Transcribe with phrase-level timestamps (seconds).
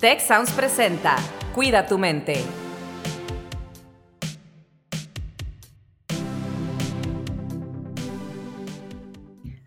[0.00, 1.16] Tech Sounds presenta
[1.56, 2.36] Cuida tu mente.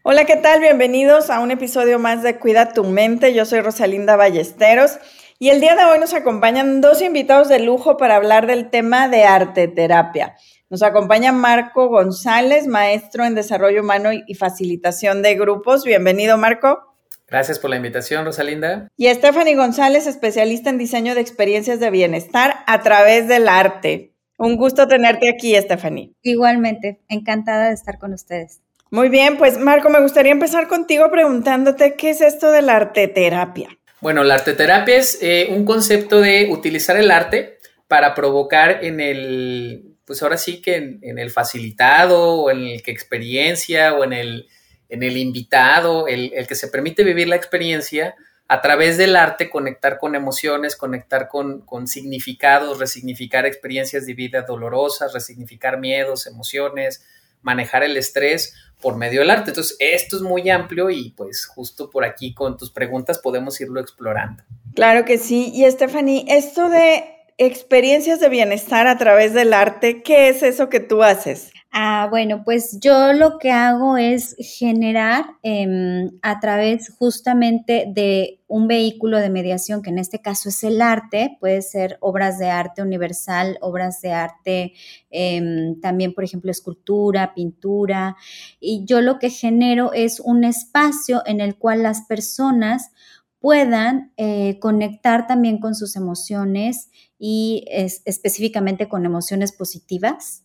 [0.03, 0.61] Hola, ¿qué tal?
[0.61, 3.33] Bienvenidos a un episodio más de Cuida tu mente.
[3.33, 4.99] Yo soy Rosalinda Ballesteros
[5.37, 9.09] y el día de hoy nos acompañan dos invitados de lujo para hablar del tema
[9.09, 10.37] de arte terapia.
[10.69, 15.83] Nos acompaña Marco González, maestro en desarrollo humano y facilitación de grupos.
[15.83, 16.90] Bienvenido, Marco.
[17.31, 18.89] Gracias por la invitación, Rosalinda.
[18.97, 24.11] Y Stephanie González, especialista en diseño de experiencias de bienestar a través del arte.
[24.37, 26.11] Un gusto tenerte aquí, Stephanie.
[26.23, 28.59] Igualmente, encantada de estar con ustedes.
[28.89, 33.69] Muy bien, pues Marco, me gustaría empezar contigo preguntándote qué es esto de la arteterapia.
[34.01, 39.95] Bueno, la arteterapia es eh, un concepto de utilizar el arte para provocar en el,
[40.03, 44.11] pues ahora sí que en, en el facilitado o en el que experiencia o en
[44.11, 44.49] el
[44.91, 48.15] en el invitado, el, que se permite vivir la experiencia,
[48.49, 54.41] a través del arte conectar con emociones, conectar con, con, significados, resignificar experiencias de vida
[54.41, 57.05] dolorosas, resignificar miedos, emociones,
[57.41, 59.51] manejar el estrés por medio del arte.
[59.51, 63.79] Entonces, esto es muy amplio y pues justo por aquí con tus preguntas podemos irlo
[63.79, 64.43] explorando.
[64.75, 65.53] Claro que sí.
[65.53, 67.05] Y Stephanie, esto de
[67.37, 71.53] experiencias de bienestar a través del arte, ¿qué es eso que tú haces?
[71.73, 78.67] Ah, bueno, pues yo lo que hago es generar em, a través justamente de un
[78.67, 82.81] vehículo de mediación, que en este caso es el arte, puede ser obras de arte
[82.81, 84.73] universal, obras de arte,
[85.11, 88.17] em, también, por ejemplo, escultura, pintura,
[88.59, 92.91] y yo lo que genero es un espacio en el cual las personas
[93.39, 100.43] puedan eh, conectar también con sus emociones y específicamente con emociones positivas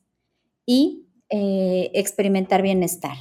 [0.66, 3.16] y eh, experimentar bienestar.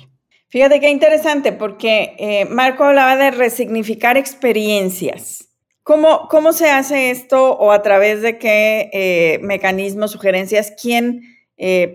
[0.48, 5.50] Fíjate qué interesante, porque eh, Marco hablaba de resignificar experiencias.
[5.84, 10.74] ¿Cómo, ¿Cómo, se hace esto o a través de qué eh, mecanismos, sugerencias?
[10.82, 11.22] ¿Quién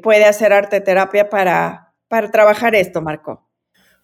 [0.02, 3.46] puede hacer arte terapia para, para trabajar esto, Marco?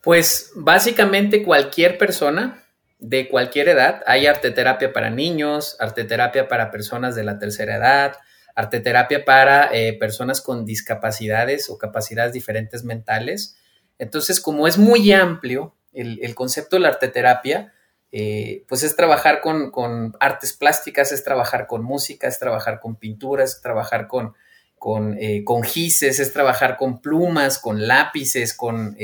[0.02, 2.62] Pues básicamente cualquier persona
[2.98, 4.02] de cualquier edad.
[4.06, 8.16] Hay arte terapia para niños, arte terapia para personas de la tercera edad,
[8.56, 13.56] arteterapia para eh, personas con discapacidades o capacidades diferentes mentales.
[13.98, 17.72] Entonces, como es muy amplio el, concepto de la arteterapia,
[18.12, 23.56] eh, pues es trabajar con, artes plásticas, es trabajar con música, es trabajar con pinturas,
[23.56, 24.34] es trabajar con,
[24.78, 28.96] con, eh, con gises, es trabajar con plumas, con lápices, con,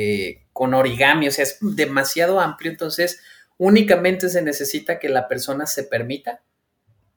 [0.53, 3.21] con origami, o sea, es demasiado amplio, entonces
[3.59, 6.41] únicamente se necesita que la persona se permita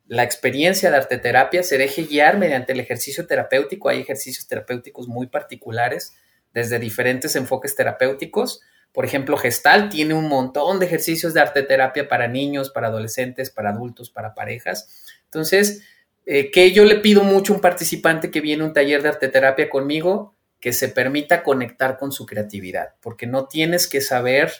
[0.07, 3.89] la experiencia de arteterapia se deje guiar mediante el ejercicio terapéutico.
[3.89, 6.13] Hay ejercicios terapéuticos muy particulares
[6.53, 8.61] desde diferentes enfoques terapéuticos.
[8.93, 13.71] Por ejemplo, Gestal tiene un montón de ejercicios de arteterapia para niños, para adolescentes, para
[13.71, 15.03] adultos, para parejas.
[15.25, 15.83] Entonces,
[16.25, 19.09] eh, que yo le pido mucho a un participante que viene a un taller de
[19.09, 24.51] arteterapia conmigo, que se permita conectar con su creatividad, porque no tienes que saber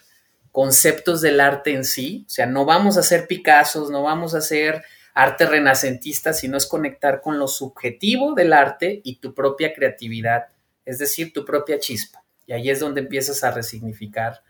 [0.51, 4.39] conceptos del arte en sí, o sea, no vamos a hacer Picassos, no vamos a
[4.39, 4.83] hacer
[5.15, 10.47] arte renacentista, sino es conectar con lo subjetivo del arte y tu propia creatividad,
[10.85, 12.23] es decir, tu propia chispa.
[12.45, 14.43] Y ahí es donde empiezas a resignificar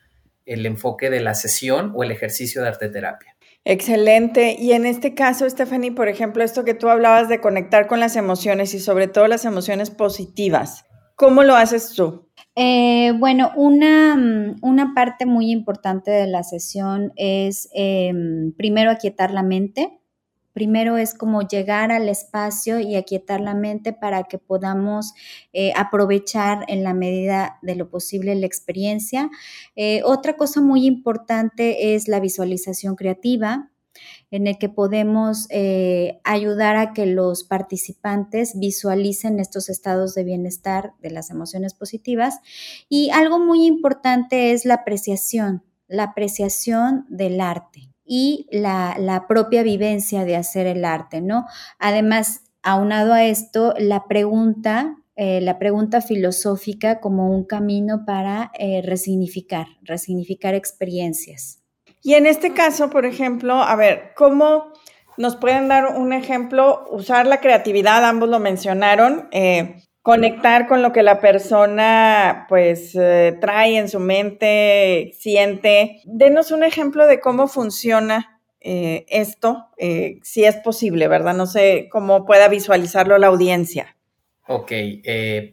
[0.46, 3.36] el enfoque de la sesión o el ejercicio de arte terapia.
[3.64, 4.56] Excelente.
[4.60, 8.16] Y en este caso, Stephanie, por ejemplo, esto que tú hablabas de conectar con las
[8.16, 12.30] emociones y sobre todo las emociones positivas, ¿cómo lo haces tú?
[12.56, 19.44] Eh, bueno, una, una, parte muy importante de la sesión es em, primero aquietar la
[19.44, 20.00] mente,
[20.56, 25.14] Primero es como llegar al espacio y aquietar la mente para que podamos
[25.52, 29.30] eh, aprovechar en la medida de lo posible la experiencia.
[29.76, 33.70] Eh, otra cosa muy importante es la visualización creativa
[34.32, 40.94] en el que podemos eh, ayudar a que los participantes visualicen estos estados de bienestar
[41.02, 42.40] de las emociones positivas.
[42.88, 50.26] Y algo muy importante es la apreciación, la apreciación del arte y la, propia vivencia
[50.26, 51.46] de hacer el arte, ¿no?
[51.80, 58.82] Además, aunado a esto, la pregunta, eh, la pregunta filosófica como un camino para eh,
[58.84, 61.62] resignificar, resignificar experiencias.
[62.02, 64.72] Y en este caso, por ejemplo, a ver, ¿cómo
[65.18, 66.86] nos pueden dar un ejemplo?
[66.92, 69.28] Usar la creatividad, ambos lo mencionaron.
[69.32, 76.00] Eh, conectar con lo que la persona pues eh, trae en su mente, siente.
[76.06, 81.34] Denos un ejemplo de cómo funciona eh, esto, eh, si es posible, ¿verdad?
[81.34, 83.98] No sé cómo pueda visualizarlo la audiencia.
[84.48, 84.72] Ok,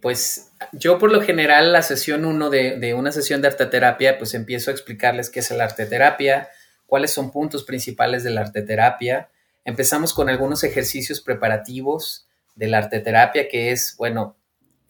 [0.02, 4.34] pues yo por lo general la sesión 1 de, de, una sesión de arteterapia, pues
[4.34, 6.50] empiezo a explicarles qué es la arteterapia,
[6.84, 9.30] cuáles son puntos principales de la arteterapia,
[9.64, 12.26] Empezamos con algunos ejercicios preparativos
[12.56, 14.36] de la arteterapia, que es, bueno,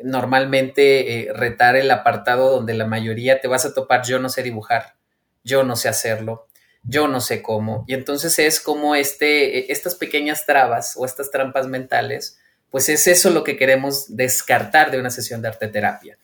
[0.05, 4.43] normalmente eh, retar el apartado donde la mayoría te vas a topar, yo no sé
[4.43, 4.95] dibujar,
[5.45, 6.47] yo no sé hacerlo,
[6.83, 7.85] yo no sé cómo.
[7.87, 12.39] Y entonces es como este, e, estas pequeñas trabas o estas trampas mentales,
[12.71, 16.19] pues es eso lo que queremos descartar de una sesión de arteterapia.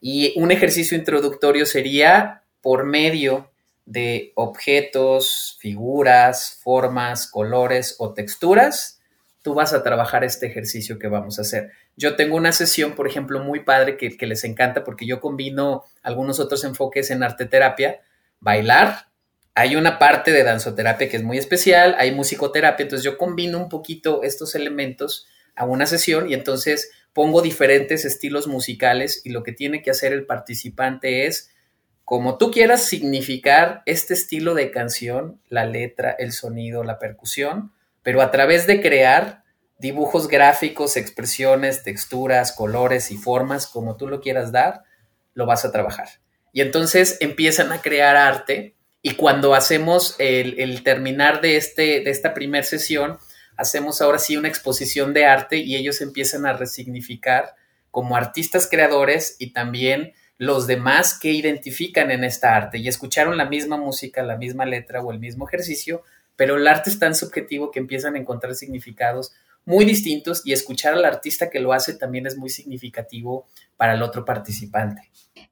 [0.00, 3.50] Y un ejercicio introductorio sería por medio
[3.84, 8.99] de objetos, figuras, formas, colores o texturas,
[9.42, 11.70] tú vas a trabajar este ejercicio que vamos a hacer.
[11.96, 16.40] Yo tengo una sesión, por ejemplo, muy padre que, les encanta porque yo combino algunos
[16.40, 18.00] otros enfoques en arteterapia,
[18.38, 19.08] bailar,
[19.54, 23.68] hay una parte de danzoterapia que es muy especial, hay musicoterapia, entonces yo combino un
[23.68, 29.52] poquito estos elementos a una sesión y entonces pongo diferentes estilos musicales y lo que
[29.52, 31.50] tiene que hacer el participante es,
[32.04, 38.22] como tú quieras significar este estilo de canción, la letra, el sonido, la percusión, pero
[38.22, 39.44] a través de crear
[39.78, 44.82] dibujos gráficos, expresiones, texturas, colores y formas, como tú lo quieras dar,
[45.34, 46.08] lo vas a trabajar.
[46.52, 52.34] Y entonces empiezan a crear arte y cuando hacemos el, terminar de, este, de esta
[52.34, 53.18] primera sesión,
[53.56, 57.54] hacemos ahora sí una exposición de arte y ellos empiezan a resignificar
[57.90, 63.44] como artistas creadores y también los demás que identifican en esta arte y escucharon la
[63.44, 66.02] misma música, la misma letra o el mismo ejercicio,
[66.40, 69.30] pero el arte es tan subjetivo que empiezan a encontrar significados
[69.66, 73.46] muy distintos y escuchar al artista que lo hace también es muy significativo
[73.76, 75.02] para el otro participante.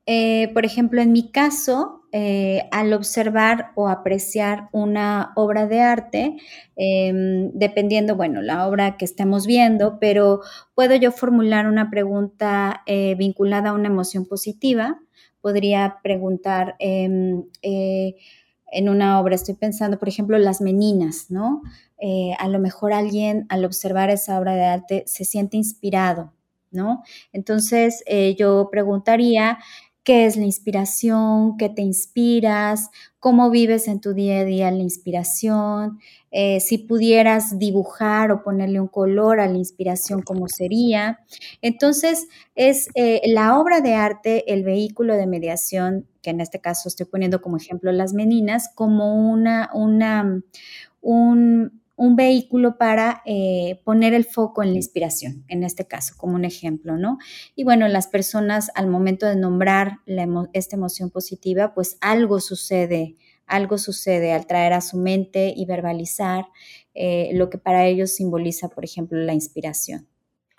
[0.06, 6.36] Eh, por ejemplo, en mi caso, eh, al observar o apreciar una obra de arte,
[6.74, 10.40] em, dependiendo, bueno, la obra que estemos viendo, pero
[10.74, 14.98] puedo yo formular una pregunta eh, vinculada a una emoción positiva.
[15.42, 17.44] Podría preguntar, em,
[18.72, 21.62] en una obra, estoy pensando, por ejemplo, las meninas, ¿no?
[22.38, 26.32] a lo mejor alguien al observar esa obra de arte se siente inspirado,
[26.70, 27.02] ¿no?
[27.32, 28.04] Entonces
[28.38, 29.58] yo preguntaría,
[30.08, 32.88] qué es la inspiración, qué te inspiras,
[33.20, 35.98] cómo vives en tu día a día la inspiración,
[36.30, 41.20] eh, si pudieras dibujar o ponerle un color a la inspiración, cómo sería.
[41.60, 46.90] Entonces, es eh, la obra de arte, el vehículo de mediación, que en este caso
[46.90, 50.42] estoy poniendo como ejemplo las meninas, como una, una,
[51.00, 56.34] un, un vehículo para eh, poner el foco en la inspiración, en este caso, como
[56.34, 57.16] un ejemplo, ¿no?
[57.56, 60.00] Y bueno, las personas al momento de nombrar
[60.52, 63.16] esta emoción positiva, pues algo sucede,
[63.46, 66.44] algo sucede al traer a su mente y verbalizar
[66.92, 70.06] eh, lo que para ellos simboliza, por ejemplo, la inspiración.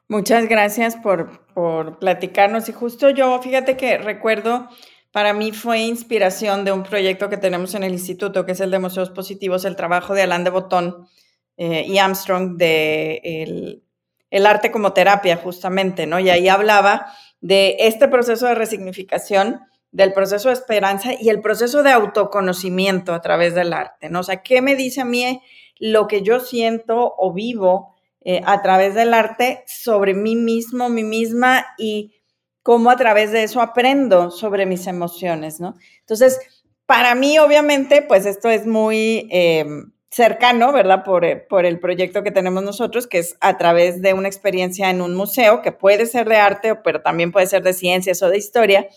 [0.07, 2.67] Muchas gracias por, por platicarnos.
[2.69, 4.67] Y justo yo, fíjate que recuerdo
[5.11, 8.71] para mí fue inspiración de un proyecto que tenemos en el instituto, que es el
[8.71, 11.07] de Museos Positivos, el trabajo de Alain de Botón,
[11.61, 13.81] eh, y Armstrong de
[14.31, 16.17] el, arte como terapia, justamente, ¿no?
[16.17, 17.07] Y ahí hablaba
[17.41, 19.59] de este proceso de resignificación,
[19.91, 24.21] del proceso de esperanza y el proceso de autoconocimiento a través del arte, ¿no?
[24.21, 25.41] O sea, ¿qué me dice a mí
[25.79, 31.03] lo que yo siento o vivo eh, a través del arte sobre mí mismo, mí
[31.03, 32.18] misma y
[32.69, 35.73] cómo a través de eso aprendo sobre mis emociones, ¿no?
[36.01, 36.39] Entonces,
[36.85, 39.27] para mí, obviamente, pues esto es muy...
[39.31, 41.03] Em, cercano, ¿verdad?
[41.03, 44.91] Por, eh, por, el proyecto que tenemos nosotros, que es a través de una experiencia
[44.91, 48.29] en un museo, que puede ser de arte, pero también puede ser de ciencias o
[48.29, 48.87] de historia,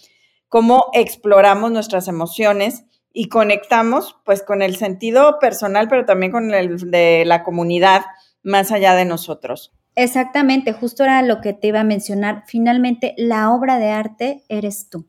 [0.49, 6.91] cómo exploramos nuestras emociones y conectamos pues con el sentido personal, pero también con el
[6.91, 8.03] de la comunidad
[8.43, 9.73] más allá de nosotros.
[9.97, 12.45] Exactamente, justo era lo que te iba a mencionar.
[12.47, 15.07] Finalmente, la obra de arte eres tú.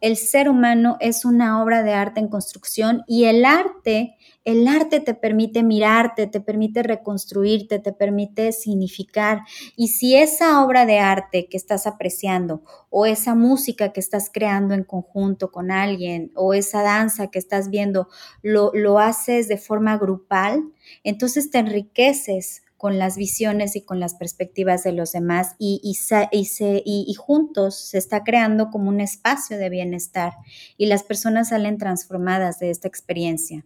[0.00, 5.00] El ser humano es una obra de arte en construcción y el arte el arte
[5.00, 9.42] te permite mirarte, te permite reconstruirte, te permite significar.
[9.76, 14.74] Y si esa obra de arte que estás apreciando o esa música que estás creando
[14.74, 18.08] en conjunto con alguien o esa danza que estás viendo
[18.42, 20.64] lo, lo haces de forma grupal,
[21.04, 25.96] entonces te enriqueces con las visiones y con las perspectivas de los demás y, y,
[26.32, 30.34] y, y, juntos se está creando como un espacio de bienestar
[30.76, 33.64] y las personas salen transformadas de esta experiencia.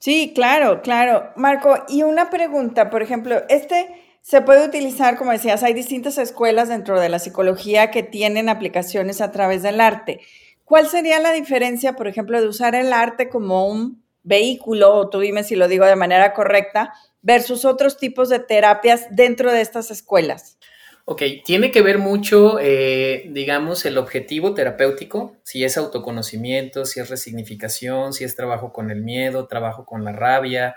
[0.00, 1.30] Sí, claro, claro.
[1.34, 3.88] Marco, y una pregunta, por ejemplo, este
[4.20, 9.22] se puede utilizar, como decías, hay distintas escuelas dentro de la psicología que tienen aplicaciones
[9.22, 10.20] a través del arte.
[10.66, 15.20] ¿Cuál sería la diferencia, por ejemplo, de usar el arte como un vehículo, o tú
[15.20, 16.92] dime si lo digo de manera correcta,
[17.22, 20.58] versus otros tipos de terapias dentro de estas escuelas?
[21.04, 27.10] Ok, tiene que ver mucho, eh, digamos, el objetivo terapéutico, si es autoconocimiento, si es
[27.10, 30.76] resignificación, si es trabajo con el miedo, trabajo con la rabia,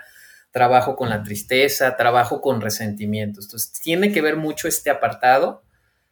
[0.50, 3.44] trabajo con la tristeza, trabajo con resentimientos.
[3.44, 5.62] Entonces, tiene que ver mucho este apartado.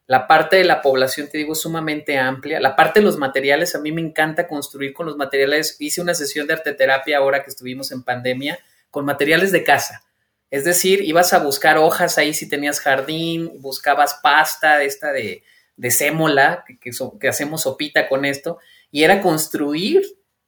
[0.07, 2.61] La parte de la población, te digo, sumamente amplia.
[2.61, 5.77] La parte de los materiales, a mí me encanta construir con los materiales.
[5.81, 8.59] Hice una sesión de arteterapia ahora que estuvimos en pandemia
[8.91, 10.05] con materiales de casa.
[10.51, 15.43] Es decir, ibas a buscar hojas ahí si tenías jardín, buscabas pasta esta de,
[15.77, 18.59] de sémola, que, que hacemos sopita con esto,
[18.91, 20.03] y era construir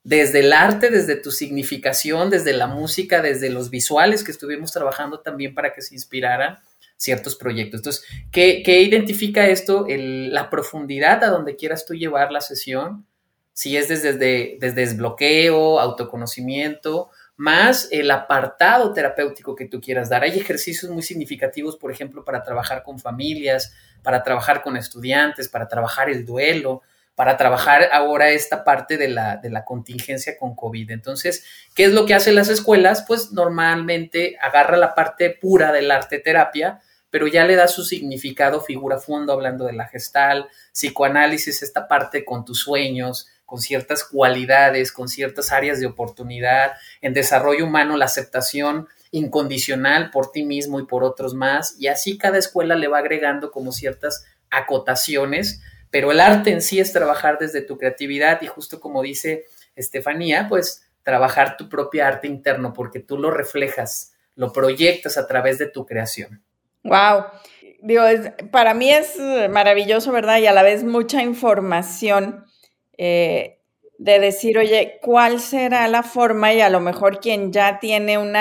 [0.07, 5.19] desde el arte, desde tu significación, desde la música, desde los visuales que estuvimos trabajando
[5.19, 6.59] también para que se inspiraran
[6.97, 7.81] ciertos proyectos.
[7.81, 9.85] Entonces, ¿qué, identifica esto?
[9.89, 13.05] la profundidad a donde quieras tú llevar la sesión,
[13.53, 14.13] si es desde,
[14.61, 20.23] desde desbloqueo, autoconocimiento, más el apartado terapéutico que tú quieras dar.
[20.23, 25.69] Hay ejercicios muy significativos, por ejemplo, para trabajar con familias, para trabajar con estudiantes, para
[25.69, 26.83] trabajar el duelo,
[27.15, 30.91] para trabajar ahora esta parte de la, de la contingencia con COVID.
[30.91, 33.05] Entonces, ¿qué es lo que hacen las escuelas?
[33.07, 38.61] Pues normalmente agarra la parte pura del arte terapia, pero ya le da su significado
[38.61, 44.93] figura fondo, hablando de la gestal, psicoanálisis, esta parte con tus sueños, con ciertas cualidades,
[44.93, 50.87] con ciertas áreas de oportunidad, en desarrollo humano, la aceptación incondicional por ti mismo y
[50.87, 56.21] por otros más, y así cada escuela le va agregando como ciertas acotaciones pero el
[56.21, 61.57] arte en sí es trabajar desde tu creatividad y justo como dice Estefanía, pues trabajar
[61.57, 66.43] tu propia arte interno porque tú lo reflejas, lo proyectas a través de tu creación.
[66.83, 67.25] Wow.
[67.81, 68.03] Digo,
[68.51, 69.17] para mí es
[69.51, 70.39] maravilloso, ¿verdad?
[70.39, 72.45] Y a la vez mucha información
[72.99, 73.59] eh,
[73.99, 76.53] de decir, oye, ¿cuál será la forma?
[76.53, 78.35] Y a lo mejor quien ya tiene un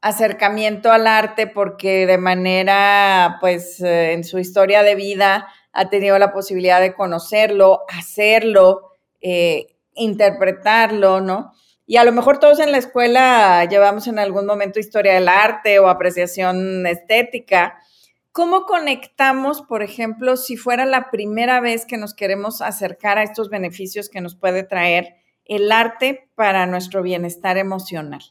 [0.00, 6.18] acercamiento al arte porque de manera, pues, eh, en su historia de vida ha tenido
[6.18, 11.52] la posibilidad de conocerlo, hacerlo, eh, interpretarlo, ¿no?
[11.86, 15.78] Y a lo mejor todos en la escuela llevamos en algún momento historia del arte
[15.78, 17.78] o apreciación estética.
[18.32, 23.50] ¿Cómo conectamos, por ejemplo, si fuera la primera vez que nos queremos acercar a estos
[23.50, 28.22] beneficios que nos puede traer el arte para nuestro bienestar emocional?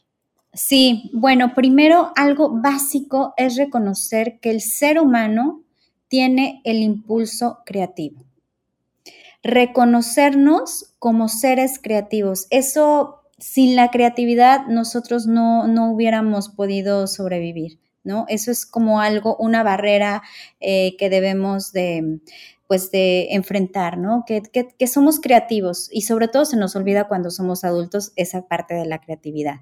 [0.54, 5.62] Sí, bueno, primero algo básico es reconocer que el ser humano
[6.08, 8.22] tiene el impulso creativo.
[9.42, 12.48] Reconocernos como seres creativos.
[12.50, 18.24] Eso, sin la creatividad, nosotros no, hubiéramos podido sobrevivir, ¿no?
[18.28, 20.22] Eso es como algo, una barrera
[20.60, 22.20] eh, que debemos de,
[22.66, 24.24] pues de enfrentar, ¿no?
[24.26, 28.74] Que, que, somos creativos y sobre todo se nos olvida cuando somos adultos esa parte
[28.74, 29.56] de la creatividad.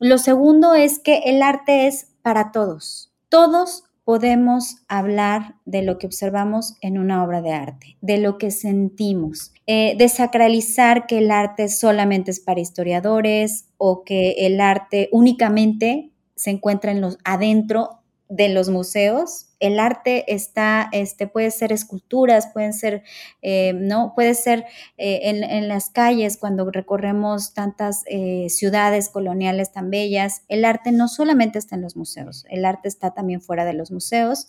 [0.00, 3.12] Lo segundo es que el arte es para todos.
[3.28, 8.50] Todos podemos hablar de lo que observamos en una obra de arte, de lo que
[8.50, 16.09] sentimos, eh, desacralizar que el arte solamente es para historiadores o que el arte únicamente
[16.40, 17.99] se encuentra en los adentro
[18.30, 23.02] de los museos el arte está, este, puede ser esculturas, pueden ser,
[23.42, 24.14] eh, ¿no?
[24.14, 24.64] Puede ser
[24.96, 30.42] eh, en, las calles cuando recorremos tantas eh, ciudades coloniales tan bellas.
[30.48, 33.92] El arte no solamente está en los museos, el arte está también fuera de los
[33.92, 34.48] museos.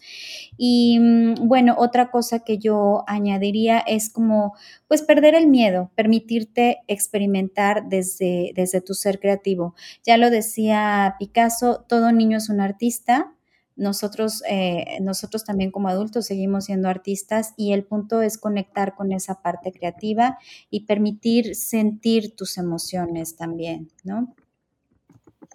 [0.57, 4.53] Y mm, bueno, otra cosa que yo añadiría es como,
[4.87, 9.75] pues, perder el miedo, permitirte experimentar desde, desde tu ser creativo.
[10.05, 13.33] Ya lo decía Picasso, todo niño es un artista
[13.75, 19.11] nosotros, eh, nosotros también como adultos seguimos siendo artistas y el punto es conectar con
[19.11, 20.37] esa parte creativa
[20.69, 24.35] y permitir sentir tus emociones también, ¿no?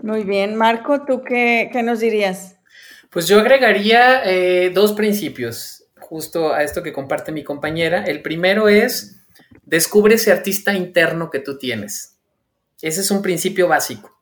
[0.02, 2.56] Muy bien, Marco, ¿tú qué, nos dirías?
[3.10, 8.04] Pues yo agregaría eh, dos principios justo a esto que comparte mi compañera.
[8.04, 9.24] El primero es,
[9.64, 12.18] descubre ese artista interno que tú tienes.
[12.82, 14.15] Ese es un principio básico.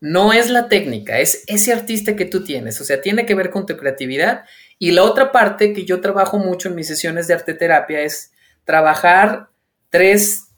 [0.00, 3.50] No es la técnica, es ese artista que tú tienes, o sea, tiene que ver
[3.50, 4.44] con tu creatividad.
[4.78, 8.32] Y la otra parte que yo trabajo mucho en mis sesiones de arte terapia es
[8.64, 9.48] trabajar
[9.90, 10.48] tres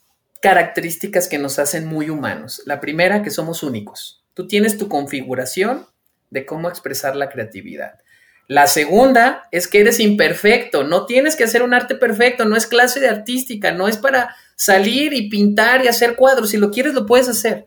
[0.41, 2.63] características que nos hacen muy humanos.
[2.67, 4.25] La primera, que somos únicos.
[4.35, 5.87] Tú tienes tu configuración
[6.31, 7.99] de cómo expresar la creatividad.
[8.49, 12.67] La segunda es que eres imperfecto, no tienes que hacer un arte perfecto, no es
[12.67, 16.95] clase de artística, no es para salir y pintar y hacer cuadros, si lo quieres
[16.95, 17.67] lo puedes hacer,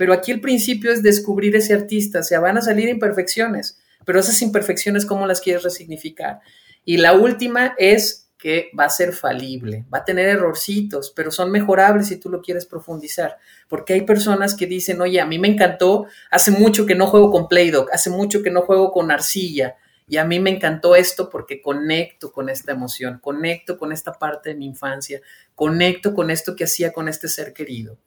[0.00, 4.18] pero aquí el principio es descubrir ese artista, o sea, van a salir imperfecciones, pero
[4.18, 6.40] esas imperfecciones, ¿cómo las quieres resignificar?
[6.86, 11.50] Y la última es que va a ser falible, va a tener errorcitos, pero son
[11.50, 13.36] mejorables si tú lo quieres profundizar,
[13.68, 17.30] porque hay personas que dicen, oye, a mí me encantó, hace mucho que no juego
[17.30, 19.76] con Play-Doh, hace mucho que no juego con arcilla,
[20.08, 24.48] y a mí me encantó esto porque conecto con esta emoción, conecto con esta parte
[24.48, 25.20] de mi infancia,
[25.54, 27.98] conecto con esto que hacía con este ser querido.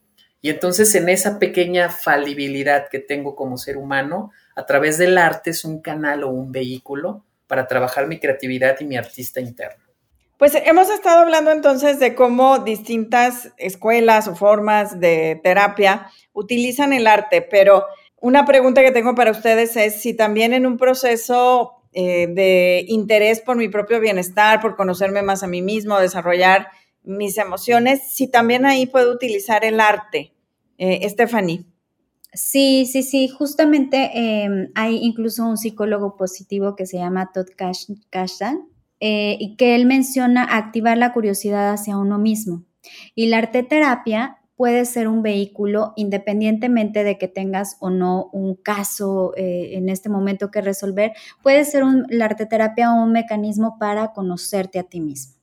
[0.44, 5.52] Y entonces en esa pequeña falibilidad que tengo como ser humano, a través del arte
[5.52, 9.82] es un canal o un vehículo para trabajar mi creatividad y mi artista interno.
[10.38, 17.08] Pues hemos estado hablando entonces de cómo distintas escuelas o formas de terapia utilizan el
[17.08, 17.86] arte, pero
[18.20, 23.40] una pregunta que tengo para ustedes es si también en un proceso eh, de interés
[23.40, 26.68] por mi propio bienestar, por conocerme más a mí mismo, desarrollar
[27.02, 30.33] mis emociones, si también ahí puedo utilizar el arte.
[30.86, 31.63] Eh, Stephanie.
[32.34, 37.48] Sí, sí, sí, justamente em, hay incluso un psicólogo positivo que se llama Todd
[38.10, 38.68] Kashdan
[39.00, 42.66] eh, y que él menciona activar la curiosidad hacia uno mismo.
[43.16, 49.32] Y la arteterapia puede ser un vehículo independientemente de que tengas o no un caso
[49.38, 54.84] eh, en este momento que resolver, puede ser la arteterapia un mecanismo para conocerte a
[54.84, 55.43] ti mismo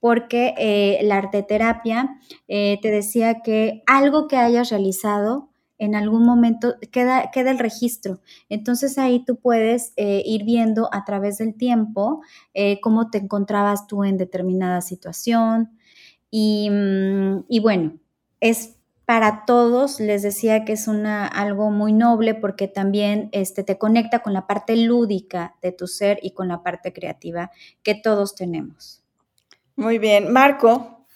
[0.00, 7.30] porque eh, la arteterapia te decía que algo que hayas realizado en algún momento queda,
[7.30, 8.20] queda el registro.
[8.48, 12.20] Entonces ahí tú puedes eh, ir viendo a través del tiempo
[12.52, 15.70] eh, cómo te encontrabas tú en determinada situación.
[16.30, 17.98] Y, mm, y, bueno,
[18.40, 18.76] es
[19.06, 24.18] para todos, les decía que es una, algo muy noble porque también este, te conecta
[24.20, 27.50] con la parte lúdica de tu ser y con la parte creativa
[27.82, 29.02] que todos tenemos.
[29.78, 30.32] Muy bien.
[30.32, 31.06] Marco,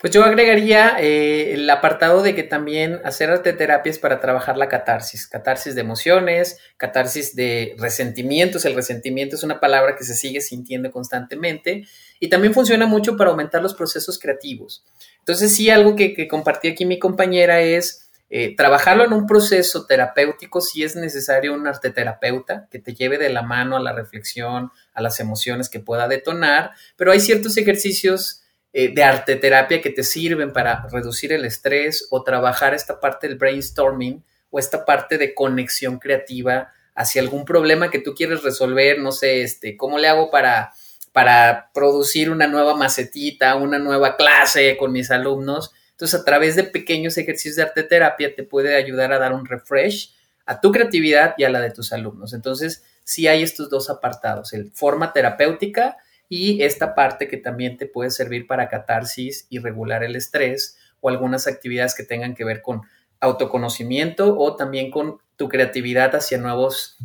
[0.00, 4.58] pues yo agregaría eh, el apartado de que también hacer arte terapia es para trabajar
[4.58, 8.64] la catarsis, catarsis de emociones, catarsis de resentimientos.
[8.64, 11.86] El resentimiento es una palabra que se sigue sintiendo constantemente
[12.18, 14.84] y también funciona mucho para aumentar los procesos creativos.
[15.20, 20.60] Entonces sí, algo que, compartí aquí mi compañera es eh, trabajarlo en un proceso terapéutico
[20.60, 24.72] si es necesario un arte terapeuta que te lleve de la mano a la reflexión,
[24.98, 29.90] a las emociones que pueda detonar, pero hay ciertos ejercicios eh, de arte terapia que
[29.90, 35.16] te sirven para reducir el estrés o trabajar esta parte del brainstorming o esta parte
[35.16, 40.08] de conexión creativa hacia algún problema que tú quieres resolver, no sé, este, ¿cómo le
[40.08, 40.72] hago para,
[41.12, 45.72] para producir una nueva macetita, una nueva clase con mis alumnos?
[45.92, 49.46] Entonces, a través de pequeños ejercicios de arte terapia te puede ayudar a dar un
[49.46, 50.12] refresh
[50.44, 52.32] a tu creatividad y a la de tus alumnos.
[52.32, 55.96] Entonces, sí hay estos dos apartados, el forma terapéutica
[56.28, 61.08] y esta parte que también te puede servir para catarsis y regular el estrés o
[61.08, 62.82] algunas actividades que tengan que ver con
[63.18, 66.98] autoconocimiento o también con tu creatividad hacia nuevos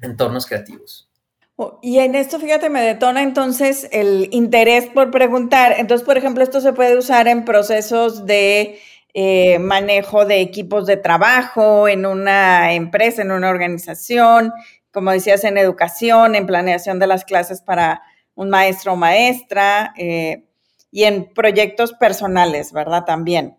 [0.00, 1.10] entornos creativos.
[1.56, 5.74] Oh, y en esto, fíjate, me detona entonces el interés por preguntar.
[5.78, 8.78] Entonces, por ejemplo, esto se puede usar en procesos de
[9.14, 14.52] eh, manejo de equipos de trabajo, en una empresa, en una organización,
[14.92, 18.02] como decías, en educación, en planeación de las clases para
[18.34, 20.44] un maestro o maestra eh,
[20.90, 23.04] y en proyectos personales, ¿verdad?
[23.04, 23.56] También.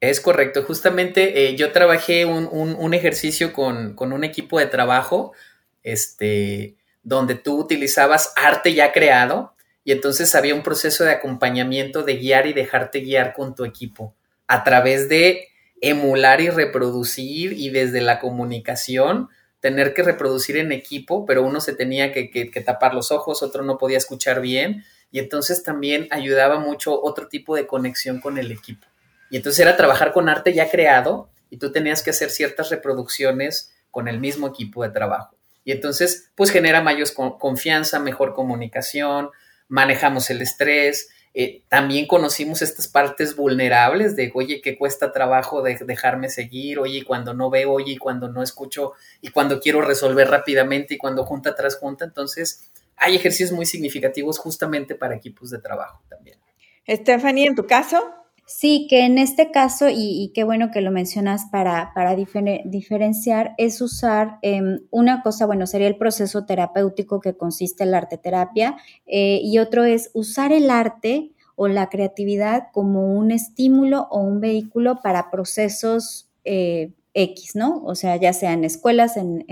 [0.00, 0.62] Es correcto.
[0.62, 5.32] Justamente eh, yo trabajé un, ejercicio con, un equipo de trabajo,
[5.82, 12.16] este, donde tú utilizabas arte ya creado y entonces había un proceso de acompañamiento, de
[12.16, 14.14] guiar y dejarte guiar con tu equipo
[14.46, 15.48] a través de
[15.80, 19.28] emular y reproducir y desde la comunicación
[19.64, 23.78] tener que reproducir en equipo, pero uno se tenía que, tapar los ojos, otro no
[23.78, 28.86] podía escuchar bien, y entonces también ayudaba mucho otro tipo de conexión con el equipo.
[29.30, 33.74] Y entonces era trabajar con arte ya creado y tú tenías que hacer ciertas reproducciones
[33.90, 35.34] con el mismo equipo de trabajo.
[35.64, 39.30] Y entonces, pues genera mayor confianza, mejor comunicación,
[39.68, 45.76] manejamos el estrés, eh, también conocimos estas partes vulnerables de, oye, que cuesta trabajo de
[45.84, 50.94] dejarme seguir, oye, cuando no veo, oye, cuando no escucho, y cuando quiero resolver rápidamente
[50.94, 52.04] y cuando junta tras junta.
[52.04, 56.38] Entonces, hay ejercicios muy significativos justamente para equipos de trabajo también.
[56.88, 58.23] Stephanie, en tu caso.
[58.46, 63.80] Sí, que en este caso, y, qué bueno que lo mencionas para, para diferenciar, es
[63.80, 68.76] usar em, una cosa, bueno, sería el proceso terapéutico que consiste en la arte terapia,
[69.06, 74.40] eh, y otro es usar el arte o la creatividad como un estímulo o un
[74.40, 77.82] vehículo para procesos eh, X, ¿no?
[77.84, 79.44] O sea, ya sea en escuelas, en,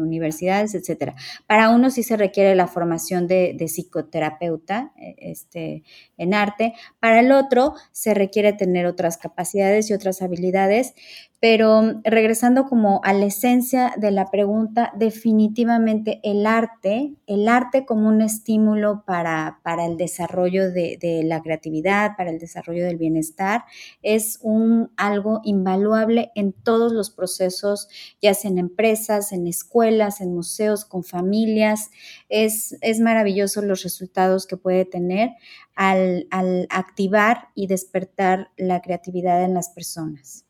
[0.00, 1.14] universidades, etcétera.
[1.46, 5.82] Para uno sí se requiere la formación de, psicoterapeuta eh, este,
[6.18, 10.94] en arte, para el otro se requiere tener otras capacidades y otras habilidades,
[11.40, 18.08] Pero regresando como a la esencia de la pregunta, definitivamente el arte, el arte como
[18.08, 23.64] un estímulo para, para el desarrollo de, la creatividad, para el desarrollo del bienestar,
[24.02, 27.88] es un algo invaluable en todos los procesos,
[28.20, 31.90] ya sea en empresas, en escuelas, en museos, con familias.
[32.28, 35.30] Es, es maravilloso los resultados que puede tener
[35.74, 40.44] al, al activar y despertar la creatividad en las personas.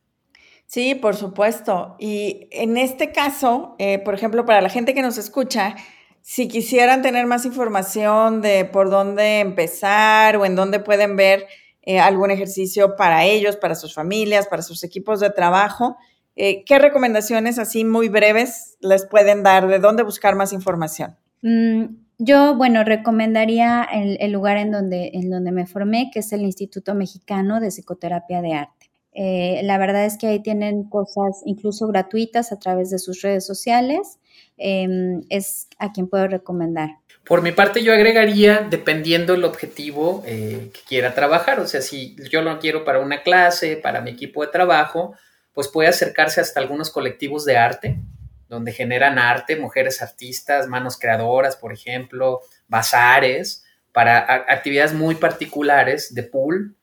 [0.71, 1.97] Sí, por supuesto.
[1.99, 5.75] Y en este caso, eh, por ejemplo, para la gente que nos escucha,
[6.23, 11.49] si quisieran tener más información de por dónde empezar o en dónde pueden ver
[11.83, 15.97] eh, algún ejercicio para ellos, para sus familias, para sus equipos de trabajo,
[16.37, 19.67] eh, ¿qué recomendaciones así muy breves les pueden dar?
[19.67, 21.17] ¿De dónde buscar más información?
[21.43, 21.87] Mm,
[22.19, 26.43] yo, bueno, recomendaría el, el, lugar en donde, en donde me formé, que es el
[26.43, 28.80] Instituto Mexicano de Psicoterapia de Arte.
[29.13, 33.47] Eh, la verdad es que ahí tienen cosas incluso gratuitas a través de sus redes
[33.47, 34.19] sociales.
[34.57, 36.91] Eh, es a quien puedo recomendar.
[37.25, 42.17] Por mi parte, yo agregaría, dependiendo el objetivo eh, que quiera trabajar, o sea, si
[42.31, 45.15] yo lo quiero para una clase, para mi equipo de trabajo,
[45.53, 48.01] pues puede acercarse hasta algunos colectivos de arte,
[48.49, 54.19] donde generan arte, mujeres artistas, manos creadoras, por ejemplo, bazares, para
[54.49, 56.77] actividades muy particulares de pool,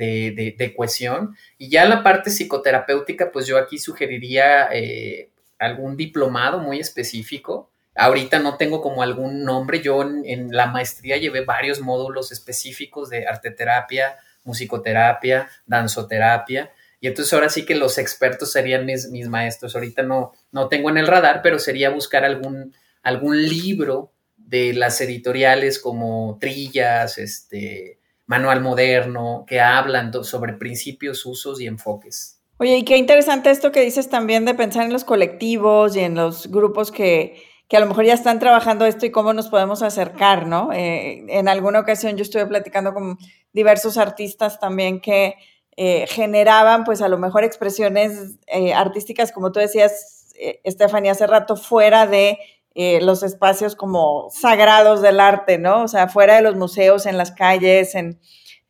[0.00, 1.36] de, de, cohesión.
[1.58, 7.70] Y ya la parte psicoterapéutica, pues yo aquí sugeriría eh, algún diplomado muy específico.
[7.94, 13.26] Ahorita no tengo como algún nombre, yo en, la maestría llevé varios módulos específicos de
[13.26, 16.72] arteterapia, musicoterapia, danzoterapia.
[17.00, 19.74] Y entonces ahora sí que los expertos serían mis, mis, maestros.
[19.74, 25.00] Ahorita no, no tengo en el radar, pero sería buscar algún, algún libro de las
[25.00, 27.99] editoriales como Trillas, este,
[28.30, 32.40] manual moderno, que hablan sobre principios, usos y enfoques.
[32.58, 36.14] Oye, y qué interesante esto que dices también de pensar en los colectivos y en
[36.14, 39.82] los grupos que, que a lo mejor ya están trabajando esto y cómo nos podemos
[39.82, 40.72] acercar, ¿no?
[40.72, 43.18] Eh, en alguna ocasión yo estuve platicando con
[43.52, 45.34] diversos artistas también que
[45.76, 50.28] eh, generaban, pues a lo mejor expresiones eh, artísticas, como tú decías,
[50.62, 52.38] Estefanía, hace rato, fuera de
[52.82, 55.82] eh, los espacios como sagrados del arte, ¿no?
[55.82, 58.18] O sea, fuera de los museos, en las calles, en,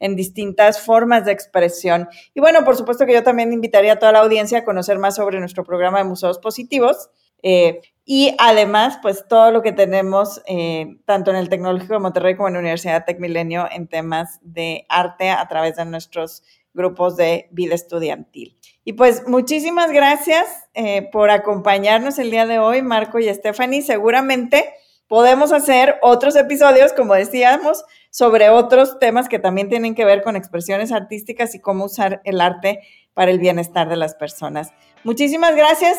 [0.00, 2.08] en distintas formas de expresión.
[2.34, 5.14] Y bueno, por supuesto que yo también invitaría a toda la audiencia a conocer más
[5.14, 7.10] sobre nuestro programa de museos positivos.
[7.44, 12.34] Eh, y además, pues todo lo que tenemos, eh, tanto en el Tecnológico de Monterrey
[12.34, 16.42] como en la Universidad Tec Milenio, en temas de arte a través de nuestros
[16.74, 18.58] grupos de vida estudiantil.
[18.84, 23.82] Y pues muchísimas gracias eh, por acompañarnos el día de hoy, Marco y Stephanie.
[23.82, 24.72] Seguramente
[25.06, 30.36] podemos hacer otros episodios, como decíamos, sobre otros temas que también tienen que ver con
[30.36, 32.80] expresiones artísticas y cómo usar el arte
[33.14, 34.72] para el bienestar de las personas.
[35.04, 35.98] Muchísimas gracias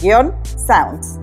[0.00, 1.18] tech-sounds.